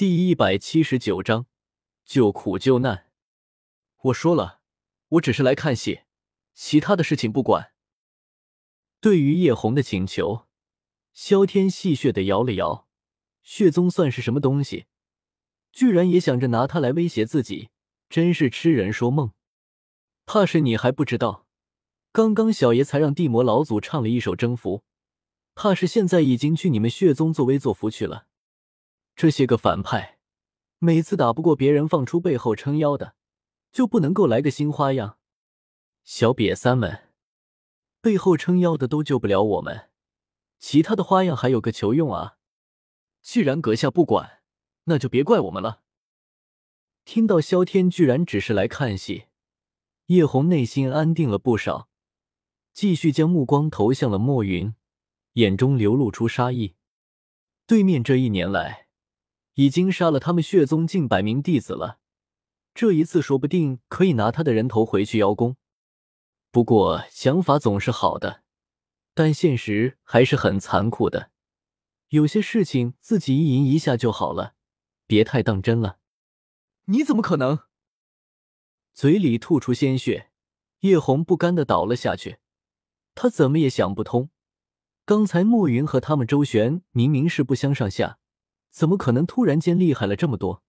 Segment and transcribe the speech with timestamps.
[0.00, 1.44] 第一百七十九章
[2.06, 3.10] 救苦救难。
[4.04, 4.62] 我说了，
[5.08, 6.04] 我只是来看戏，
[6.54, 7.74] 其他的事情不管。
[8.98, 10.46] 对于叶红的请求，
[11.12, 12.88] 萧天戏谑的摇了摇。
[13.42, 14.86] 血宗算是什么东西？
[15.70, 17.68] 居然也想着拿他来威胁自己，
[18.08, 19.32] 真是痴人说梦。
[20.24, 21.46] 怕是你还不知道，
[22.10, 24.82] 刚刚小爷才让地魔老祖唱了一首征服，
[25.54, 28.28] 怕是现在已经去你们血宗作威作福去了。
[29.16, 30.18] 这些个反派，
[30.78, 33.14] 每次打不过别人，放出背后撑腰的，
[33.70, 35.18] 就不能够来个新花样？
[36.02, 37.10] 小瘪三们，
[38.00, 39.90] 背后撑腰的都救不了我们，
[40.58, 42.38] 其他的花样还有个球用啊！
[43.20, 44.40] 既然阁下不管，
[44.84, 45.82] 那就别怪我们了。
[47.04, 49.26] 听到萧天居然只是来看戏，
[50.06, 51.90] 叶红内心安定了不少，
[52.72, 54.74] 继续将目光投向了莫云，
[55.34, 56.76] 眼中流露出杀意。
[57.66, 58.88] 对面这一年来。
[59.54, 61.98] 已经杀了他们血宗近百名弟子了，
[62.74, 65.56] 这一次说不定可以拿他的人头回去邀功。
[66.50, 68.42] 不过想法总是好的，
[69.14, 71.30] 但现实还是很残酷的。
[72.08, 74.54] 有些事情自己意淫一下就好了，
[75.06, 75.98] 别太当真了。
[76.86, 77.60] 你怎么可能？
[78.94, 80.30] 嘴里吐出鲜血，
[80.80, 82.38] 叶红不甘的倒了下去。
[83.14, 84.30] 他怎么也想不通，
[85.04, 88.19] 刚才莫云和他们周旋明明是不相上下。
[88.70, 90.62] 怎么可能突然间厉害了这么多？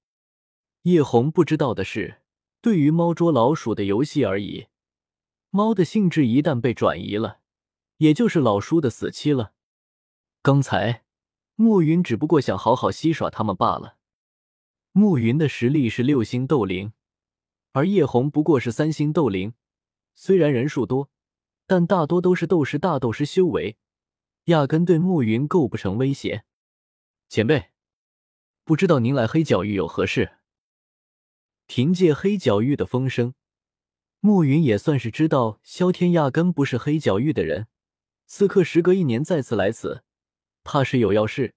[0.84, 2.22] 叶红不知道的是，
[2.60, 4.68] 对于猫捉老鼠的游戏而已，
[5.52, 7.40] 猫的性质一旦被转移了，
[7.98, 9.54] 也就是老叔的死期了。
[10.42, 11.04] 刚才
[11.56, 13.98] 暮云只不过想好好戏耍他们罢了。
[14.92, 16.94] 暮云的实力是六星斗灵，
[17.74, 19.54] 而叶红不过是三星斗灵，
[20.16, 21.12] 虽然人数多，
[21.68, 23.78] 但大多都是斗师、大斗师修为，
[24.46, 26.44] 压根对暮云构不成威胁。
[27.30, 27.71] 前辈。
[28.72, 30.38] 不知道您来黑角域有何事？
[31.68, 33.34] 凭借黑角域的风声，
[34.22, 37.68] 暮云也算是知道萧天压根不是黑角域的人。
[38.28, 40.06] 此刻时隔一年再次来此，
[40.64, 41.54] 怕是有要事。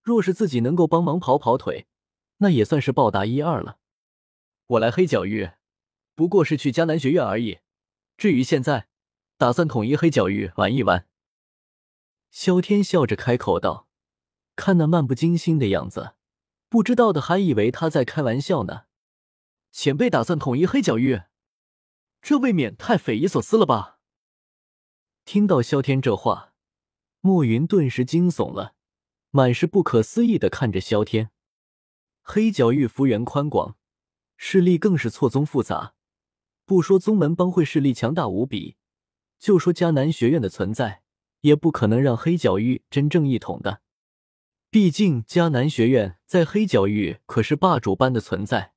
[0.00, 1.88] 若是自己能够帮忙跑跑腿，
[2.36, 3.78] 那也算是报答一二了。
[4.68, 5.50] 我来黑角域，
[6.14, 7.58] 不过是去迦南学院而已。
[8.16, 8.86] 至于现在，
[9.36, 11.08] 打算统一黑角域玩一玩。
[12.30, 13.88] 萧天笑着开口道，
[14.54, 16.12] 看那漫不经心的样子。
[16.74, 18.86] 不知道的还以为他在开玩笑呢。
[19.70, 21.22] 前辈打算统一黑角域，
[22.20, 24.00] 这未免太匪夷所思了吧？
[25.24, 26.52] 听到萧天这话，
[27.20, 28.74] 莫云顿时惊悚了，
[29.30, 31.30] 满是不可思议的看着萧天。
[32.22, 33.76] 黑角域幅员宽广，
[34.36, 35.94] 势力更是错综复杂。
[36.64, 38.74] 不说宗门帮会势力强大无比，
[39.38, 41.04] 就说迦南学院的存在，
[41.42, 43.83] 也不可能让黑角域真正一统的。
[44.74, 48.72] 毕竟迦南学院在黑角域可是霸主般的存在，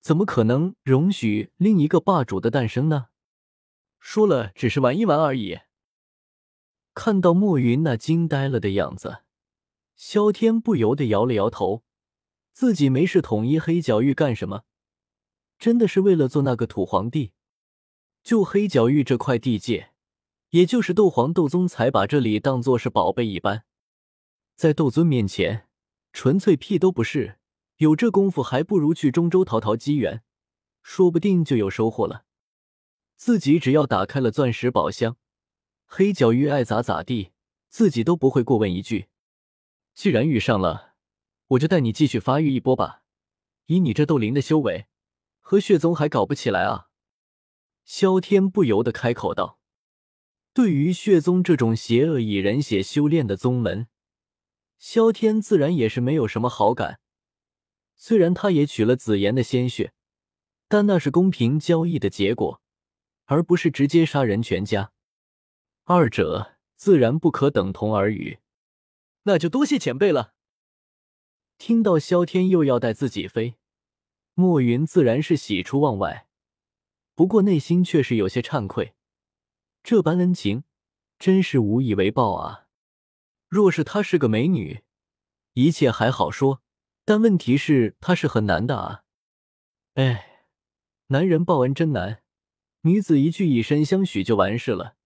[0.00, 3.08] 怎么可能容许另一个霸主的诞生呢？
[4.00, 5.58] 说了只是玩一玩而已。
[6.94, 9.18] 看到莫云那惊呆了的样子，
[9.94, 11.82] 萧天不由得摇了摇头。
[12.54, 14.62] 自己没事统一黑角域干什么？
[15.58, 17.32] 真的是为了做那个土皇帝？
[18.22, 19.90] 就黑角域这块地界，
[20.52, 23.64] 也就是斗皇斗宗才把这里当做是宝贝一般。
[24.56, 25.68] 在斗尊面前，
[26.12, 27.38] 纯粹屁都不是。
[27.78, 30.22] 有这功夫，还不如去中州淘淘机缘，
[30.82, 32.24] 说不定就有收获了。
[33.16, 35.16] 自己只要打开了钻石宝箱，
[35.86, 37.32] 黑角域爱咋咋地，
[37.68, 39.08] 自己都不会过问一句。
[39.94, 40.94] 既然遇上了，
[41.48, 43.02] 我就带你继续发育一波吧。
[43.66, 44.86] 以你这斗灵的修为，
[45.40, 46.88] 和血宗还搞不起来啊？
[47.84, 49.58] 萧天不由得开口道
[50.54, 53.88] ：“对于血宗这种邪恶以人血修炼的宗门。”
[54.82, 56.98] 萧天自然也是没有什么好感，
[57.94, 59.92] 虽然他也取了紫妍的鲜血，
[60.66, 62.60] 但那是公平交易的结果，
[63.26, 64.90] 而不是直接杀人全家，
[65.84, 68.40] 二者自然不可等同而语。
[69.22, 70.34] 那就多谢前辈了。
[71.58, 73.54] 听到萧天又要带自己飞，
[74.34, 76.26] 莫云自然是喜出望外，
[77.14, 78.94] 不过内心却是有些惭愧，
[79.84, 80.64] 这般恩情
[81.20, 82.61] 真是无以为报啊。
[83.52, 84.82] 若是她是个美女，
[85.52, 86.62] 一切还好说，
[87.04, 89.02] 但问题是她是很难的啊！
[89.92, 90.46] 哎，
[91.08, 92.22] 男人报恩真难，
[92.80, 94.96] 女子一句以身相许就完事了，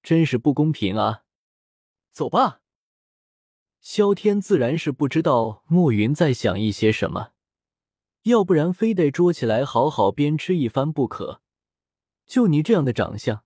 [0.00, 1.24] 真是不公平啊！
[2.12, 2.60] 走吧。
[3.80, 7.32] 萧天自然是不知道暮云在想一些什么，
[8.22, 11.42] 要不然非得捉起来好好鞭笞一番不可。
[12.24, 13.42] 就你这样的长相，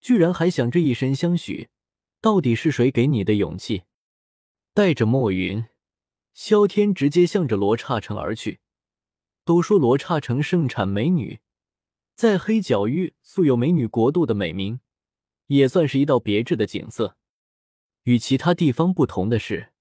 [0.00, 1.68] 居然还想着以身相许，
[2.20, 3.84] 到底是谁给你的勇气？
[4.74, 5.66] 带着墨云，
[6.32, 8.60] 萧天直接向着罗刹城而去。
[9.44, 11.40] 都说罗刹城盛产美女，
[12.14, 14.80] 在黑角域素有“美女国度”的美名，
[15.48, 17.18] 也算是一道别致的景色。
[18.04, 19.72] 与其他地方不同的是，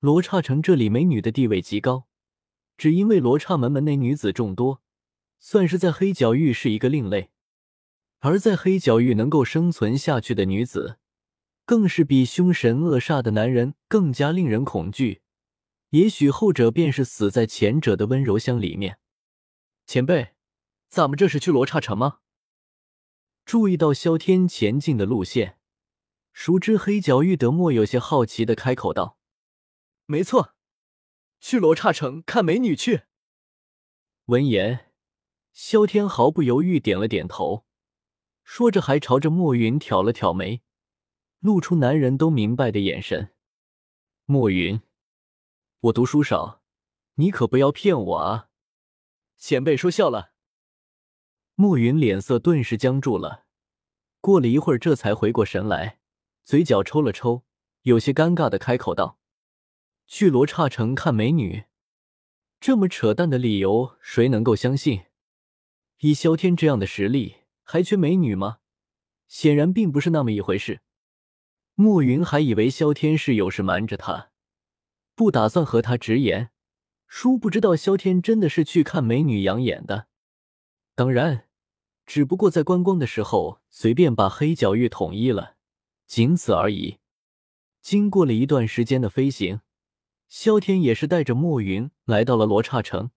[0.00, 2.08] 罗刹城这里美女的地位极高，
[2.76, 4.82] 只因为罗刹门门内女子众多，
[5.38, 7.30] 算是在黑角域是一个另类。
[8.18, 10.98] 而在黑角域能够生存下去的女子，
[11.64, 15.22] 更是比凶神恶煞的男人更加令人恐惧。
[15.90, 18.98] 也许后者便是死在前者的温柔乡里面。
[19.86, 20.34] 前辈，
[20.88, 22.18] 咱们这是去罗刹城吗？
[23.44, 25.58] 注意到萧天前进的路线，
[26.32, 29.18] 熟知黑角玉德莫有些好奇的开口道
[30.06, 30.54] ：“没错，
[31.38, 33.02] 去罗刹城看美女去。”
[34.26, 34.90] 闻言，
[35.52, 37.66] 萧天毫不犹豫点了点头，
[38.42, 40.62] 说着还朝着莫云挑了挑眉，
[41.44, 43.34] 露出男人都明白的眼神。
[44.24, 44.80] 莫云。
[45.80, 46.62] 我读书少，
[47.16, 48.48] 你可不要骗我啊！
[49.36, 50.32] 前辈说笑了。
[51.54, 53.44] 暮云脸色顿时僵住了，
[54.22, 55.98] 过了一会儿，这才回过神来，
[56.44, 57.44] 嘴角抽了抽，
[57.82, 59.18] 有些尴尬的开口道
[60.08, 61.64] ：“去罗刹城看美女，
[62.58, 65.04] 这么扯淡的理由，谁能够相信？
[65.98, 68.60] 以萧天这样的实力，还缺美女吗？
[69.28, 70.80] 显然并不是那么一回事。”
[71.74, 74.30] 暮云还以为萧天是有事瞒着他。
[75.14, 76.50] 不打算和他直言，
[77.06, 80.08] 殊不知道萧天真的是去看美女养眼的。
[80.94, 81.48] 当然，
[82.06, 85.56] 只不过在观光的时候随便把黑角域统一了，
[86.06, 86.98] 仅此而已。
[87.80, 89.60] 经过了一段时间的飞行，
[90.28, 93.10] 萧天也是带着墨云来到了罗刹城。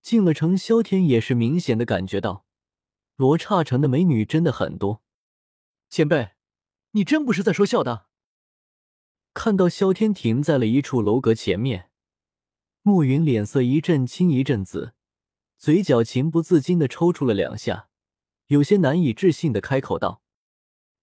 [0.00, 2.44] 进了城，萧天也是明显的感觉到，
[3.16, 5.02] 罗刹城的美女真的很多。
[5.88, 6.30] 前辈，
[6.92, 8.06] 你真不是在说笑的？
[9.34, 11.90] 看到萧天停在了一处楼阁前面，
[12.82, 14.94] 暮云脸色一阵青一阵紫，
[15.56, 17.88] 嘴角情不自禁的抽搐了两下，
[18.48, 20.22] 有些难以置信的开口道：“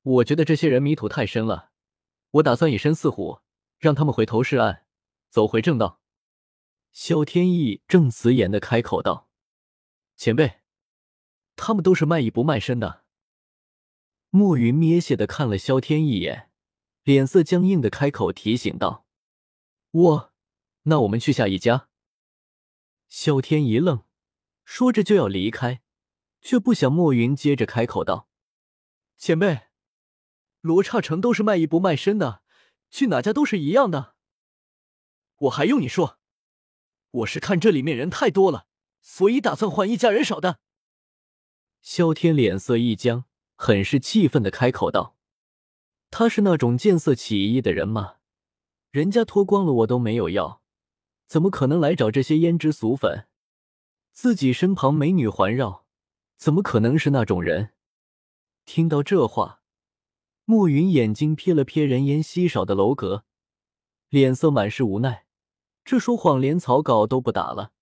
[0.04, 1.72] 我觉得这些人迷途太深了，
[2.32, 3.40] 我打算以身饲虎，
[3.80, 4.86] 让他们回头是岸，
[5.32, 6.00] 走回正道。”
[6.94, 9.28] 萧天意正辞严的开口道
[10.16, 10.60] ：“前辈，
[11.56, 13.06] 他们都是卖艺不卖身的。”
[14.30, 16.50] 暮云蔑视的看了萧天一眼。
[17.04, 19.08] 脸色僵硬的开口提醒道
[19.90, 20.34] ：“我，
[20.84, 21.90] 那我们去下一家。”
[23.08, 24.04] 萧天一愣，
[24.64, 25.82] 说着就要离开，
[26.42, 28.30] 却不想莫云接着开口道
[29.18, 29.70] ：“前辈，
[30.62, 32.44] 罗刹城都是卖艺不卖身的，
[32.92, 34.14] 去哪家都是一样的。
[35.38, 36.20] 我还用你说？
[37.12, 38.68] 我是看这里面人太多了，
[39.02, 40.60] 所以打算换一家人少的。”
[41.82, 43.26] 萧天脸色一僵，
[43.62, 45.18] 很是气愤的开口道。
[46.10, 48.16] 他是那种见色起意的人吗？
[48.90, 50.62] 人家脱光了我都没有要，
[51.28, 53.28] 怎么可能来找这些胭脂俗粉？
[54.14, 55.86] 自己身旁美女环绕，
[56.38, 57.72] 怎么可能是那种人？
[58.64, 59.62] 听到这话，
[60.46, 63.26] 暮云眼睛瞥了瞥人烟稀少的楼阁，
[64.08, 65.26] 脸色满是无奈。
[65.84, 67.74] 这说谎连草稿都不打了，